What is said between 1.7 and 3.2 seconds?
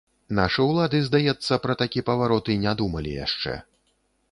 такі паварот і не думалі